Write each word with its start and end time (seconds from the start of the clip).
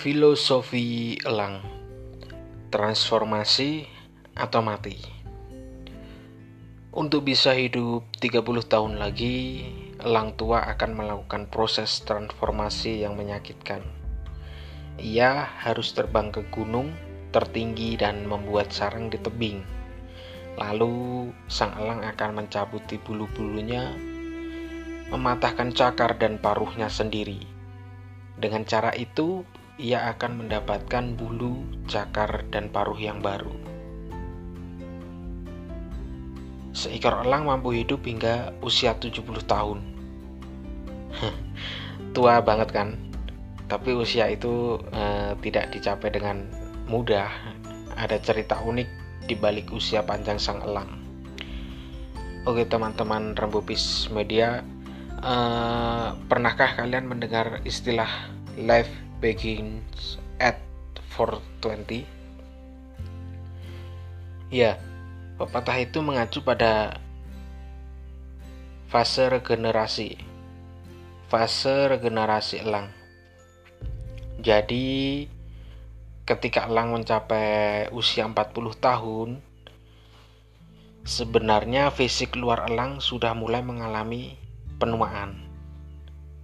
Filosofi 0.00 1.20
elang. 1.28 1.60
Transformasi 2.72 3.84
atau 4.32 4.64
mati. 4.64 4.96
Untuk 6.96 7.28
bisa 7.28 7.52
hidup 7.52 8.08
30 8.16 8.64
tahun 8.64 8.96
lagi 8.96 9.60
Elang 10.00 10.40
tua 10.40 10.64
akan 10.72 10.96
melakukan 10.96 11.52
proses 11.52 12.00
transformasi 12.08 13.04
yang 13.04 13.12
menyakitkan. 13.12 13.84
Ia 14.96 15.44
harus 15.68 15.92
terbang 15.92 16.32
ke 16.32 16.48
gunung 16.48 16.96
tertinggi 17.28 18.00
dan 18.00 18.24
membuat 18.24 18.72
sarang 18.72 19.12
di 19.12 19.20
tebing. 19.20 19.60
Lalu 20.56 21.28
sang 21.52 21.76
elang 21.76 22.08
akan 22.08 22.40
mencabuti 22.40 22.96
bulu-bulunya 22.96 23.92
Mematahkan 25.12 25.76
cakar 25.76 26.16
dan 26.16 26.40
paruhnya 26.40 26.88
sendiri. 26.88 27.44
Dengan 28.40 28.64
cara 28.64 28.96
itu, 28.96 29.44
ia 29.80 30.12
akan 30.12 30.44
mendapatkan 30.44 31.16
bulu, 31.16 31.64
cakar, 31.88 32.44
dan 32.52 32.68
paruh 32.68 33.00
yang 33.00 33.24
baru. 33.24 33.48
Seekor 36.76 37.24
elang 37.24 37.48
mampu 37.48 37.72
hidup 37.72 38.04
hingga 38.04 38.52
usia 38.60 38.92
70 38.92 39.24
tahun. 39.48 39.80
Tua 42.14 42.44
banget 42.44 42.68
kan? 42.76 43.00
Tapi 43.66 43.96
usia 43.96 44.28
itu 44.28 44.76
eh, 44.92 45.32
tidak 45.40 45.72
dicapai 45.72 46.12
dengan 46.12 46.44
mudah. 46.84 47.32
Ada 47.96 48.20
cerita 48.20 48.60
unik 48.60 48.88
di 49.24 49.34
balik 49.34 49.72
usia 49.72 50.04
panjang 50.04 50.36
sang 50.36 50.60
elang. 50.60 51.00
Oke 52.44 52.68
teman-teman 52.68 53.32
Rembupis 53.32 54.12
Media, 54.12 54.60
Uh, 55.20 56.16
pernahkah 56.32 56.80
kalian 56.80 57.04
mendengar 57.04 57.60
istilah 57.68 58.08
life 58.56 58.88
begins 59.20 60.16
at 60.40 60.56
420? 61.12 62.08
Ya, 64.50 64.80
pepatah 65.36 65.78
itu 65.78 66.00
mengacu 66.00 66.40
pada 66.40 66.98
fase 68.88 69.28
regenerasi. 69.28 70.18
Fase 71.30 71.86
regenerasi 71.86 72.64
elang. 72.64 72.90
Jadi, 74.40 75.28
ketika 76.24 76.66
elang 76.66 76.96
mencapai 76.96 77.92
usia 77.92 78.24
40 78.24 78.74
tahun, 78.80 79.28
sebenarnya 81.04 81.92
fisik 81.92 82.34
luar 82.40 82.66
elang 82.66 83.04
sudah 83.04 83.36
mulai 83.36 83.60
mengalami 83.60 84.40
penuaan. 84.80 85.49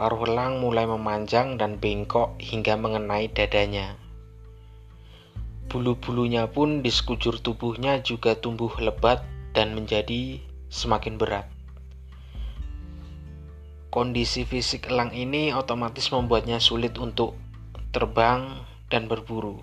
Paruh 0.00 0.24
elang 0.24 0.64
mulai 0.64 0.88
memanjang 0.88 1.60
dan 1.60 1.76
bengkok 1.76 2.40
hingga 2.40 2.72
mengenai 2.80 3.28
dadanya. 3.28 4.00
Bulu-bulunya 5.68 6.48
pun 6.48 6.80
di 6.80 6.88
sekujur 6.88 7.36
tubuhnya 7.44 8.00
juga 8.00 8.32
tumbuh 8.32 8.72
lebat 8.80 9.20
dan 9.52 9.76
menjadi 9.76 10.40
semakin 10.72 11.20
berat. 11.20 11.44
Kondisi 13.92 14.48
fisik 14.48 14.88
elang 14.88 15.12
ini 15.12 15.52
otomatis 15.52 16.08
membuatnya 16.08 16.64
sulit 16.64 16.96
untuk 16.96 17.36
terbang 17.92 18.56
dan 18.88 19.04
berburu. 19.04 19.60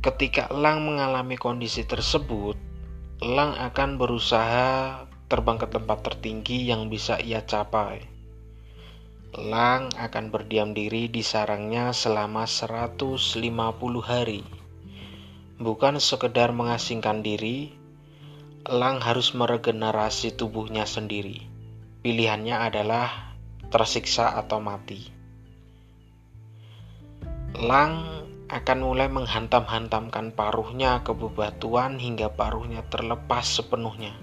Ketika 0.00 0.48
elang 0.48 0.80
mengalami 0.80 1.36
kondisi 1.36 1.84
tersebut, 1.84 2.56
elang 3.20 3.52
akan 3.52 4.00
berusaha 4.00 5.04
terbang 5.28 5.60
ke 5.60 5.68
tempat 5.68 6.08
tertinggi 6.08 6.64
yang 6.64 6.88
bisa 6.88 7.20
ia 7.20 7.44
capai. 7.44 8.15
Elang 9.36 9.92
akan 10.00 10.32
berdiam 10.32 10.72
diri 10.72 11.12
di 11.12 11.20
sarangnya 11.20 11.92
selama 11.92 12.48
150 12.48 13.36
hari. 14.00 14.40
Bukan 15.60 16.00
sekedar 16.00 16.56
mengasingkan 16.56 17.20
diri, 17.20 17.68
elang 18.64 18.96
harus 19.04 19.36
meregenerasi 19.36 20.40
tubuhnya 20.40 20.88
sendiri. 20.88 21.44
Pilihannya 22.00 22.56
adalah 22.64 23.36
tersiksa 23.68 24.32
atau 24.40 24.56
mati. 24.56 25.04
Elang 27.60 28.24
akan 28.48 28.78
mulai 28.80 29.12
menghantam-hantamkan 29.12 30.32
paruhnya 30.32 31.04
ke 31.04 31.12
bebatuan 31.12 32.00
hingga 32.00 32.32
paruhnya 32.32 32.88
terlepas 32.88 33.44
sepenuhnya 33.60 34.16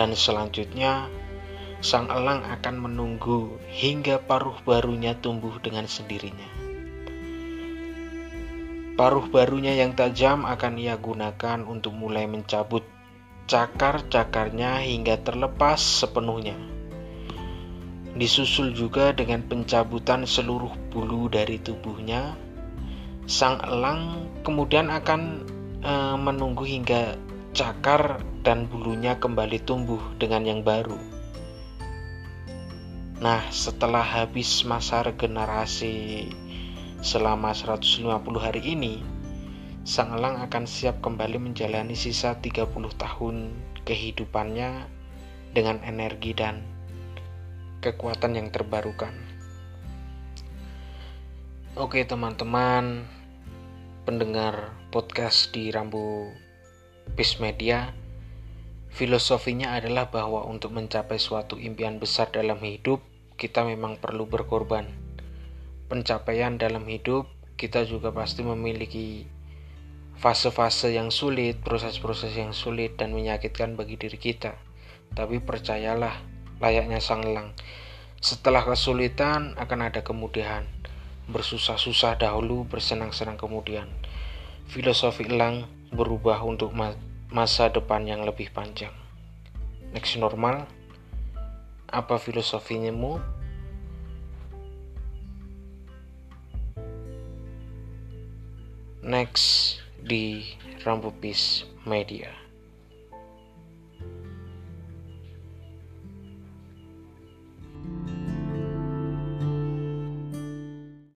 dan 0.00 0.16
selanjutnya 0.16 1.12
sang 1.84 2.08
elang 2.08 2.40
akan 2.48 2.80
menunggu 2.80 3.60
hingga 3.68 4.16
paruh 4.16 4.56
barunya 4.64 5.12
tumbuh 5.20 5.60
dengan 5.60 5.84
sendirinya. 5.84 6.48
Paruh 8.96 9.28
barunya 9.28 9.76
yang 9.76 9.92
tajam 9.92 10.48
akan 10.48 10.80
ia 10.80 10.96
gunakan 10.96 11.60
untuk 11.68 11.92
mulai 11.92 12.24
mencabut 12.24 12.88
cakar-cakarnya 13.44 14.80
hingga 14.80 15.20
terlepas 15.20 15.76
sepenuhnya. 15.76 16.56
Disusul 18.16 18.72
juga 18.72 19.12
dengan 19.12 19.44
pencabutan 19.44 20.24
seluruh 20.24 20.72
bulu 20.88 21.28
dari 21.28 21.60
tubuhnya. 21.60 22.32
Sang 23.28 23.60
elang 23.60 24.32
kemudian 24.40 24.88
akan 24.88 25.20
e, 25.84 25.92
menunggu 26.16 26.64
hingga 26.64 27.20
cakar 27.52 28.24
dan 28.40 28.72
bulunya 28.72 29.20
kembali 29.20 29.60
tumbuh 29.60 30.00
dengan 30.16 30.48
yang 30.48 30.64
baru. 30.64 31.13
Nah, 33.24 33.40
setelah 33.48 34.04
habis 34.04 34.68
masa 34.68 35.00
regenerasi 35.00 36.28
selama 37.00 37.56
150 37.56 38.04
hari 38.36 38.60
ini, 38.60 39.00
sang 39.80 40.12
elang 40.12 40.44
akan 40.44 40.68
siap 40.68 41.00
kembali 41.00 41.40
menjalani 41.40 41.96
sisa 41.96 42.36
30 42.36 42.68
tahun 43.00 43.56
kehidupannya 43.88 44.84
dengan 45.56 45.80
energi 45.88 46.36
dan 46.36 46.68
kekuatan 47.80 48.36
yang 48.36 48.52
terbarukan. 48.52 49.16
Oke, 51.80 52.04
teman-teman, 52.04 53.08
pendengar 54.04 54.76
podcast 54.92 55.48
di 55.48 55.72
Rambu 55.72 56.28
Peace 57.16 57.40
Media, 57.40 57.88
filosofinya 58.92 59.80
adalah 59.80 60.12
bahwa 60.12 60.44
untuk 60.44 60.76
mencapai 60.76 61.16
suatu 61.16 61.56
impian 61.56 61.96
besar 61.96 62.28
dalam 62.28 62.60
hidup, 62.60 63.13
kita 63.34 63.66
memang 63.66 63.98
perlu 63.98 64.30
berkorban. 64.30 64.86
Pencapaian 65.90 66.56
dalam 66.56 66.86
hidup, 66.86 67.26
kita 67.58 67.86
juga 67.86 68.10
pasti 68.14 68.42
memiliki 68.46 69.26
fase-fase 70.18 70.94
yang 70.94 71.10
sulit, 71.10 71.58
proses-proses 71.60 72.34
yang 72.38 72.54
sulit 72.54 72.94
dan 72.96 73.10
menyakitkan 73.12 73.74
bagi 73.74 73.98
diri 73.98 74.16
kita. 74.16 74.54
Tapi 75.14 75.42
percayalah, 75.42 76.22
layaknya 76.62 77.02
sang 77.02 77.22
elang, 77.26 77.54
setelah 78.22 78.62
kesulitan 78.64 79.58
akan 79.58 79.80
ada 79.90 80.00
kemudahan. 80.00 80.64
Bersusah-susah 81.24 82.20
dahulu, 82.20 82.68
bersenang-senang 82.68 83.40
kemudian. 83.40 83.88
Filosofi 84.68 85.28
elang 85.28 85.68
berubah 85.92 86.40
untuk 86.44 86.72
masa 87.28 87.68
depan 87.68 88.04
yang 88.08 88.24
lebih 88.24 88.52
panjang. 88.52 88.92
Next 89.92 90.16
normal, 90.18 90.66
apa 91.88 92.20
filosofinya 92.20 92.92
mu? 92.92 93.18
Next 99.04 99.78
di 100.00 100.44
Rambupis 100.84 101.68
Media. 101.84 102.43